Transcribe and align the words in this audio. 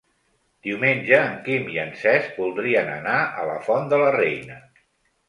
Diumenge 0.67 1.19
en 1.25 1.35
Quim 1.47 1.69
i 1.73 1.77
en 1.83 1.91
Cesc 2.03 2.39
voldrien 2.45 2.89
anar 2.95 3.19
a 3.43 3.47
la 3.51 3.59
Font 3.69 3.93
de 3.93 4.01
la 4.05 4.09
Reina. 4.17 4.59